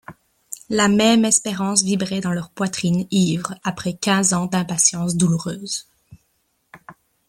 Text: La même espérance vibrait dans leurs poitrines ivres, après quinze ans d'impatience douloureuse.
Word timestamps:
La 0.71 0.87
même 0.87 1.25
espérance 1.25 1.83
vibrait 1.83 2.21
dans 2.21 2.31
leurs 2.33 2.49
poitrines 2.49 3.05
ivres, 3.11 3.53
après 3.63 3.93
quinze 3.93 4.33
ans 4.33 4.47
d'impatience 4.47 5.15
douloureuse. 5.15 5.87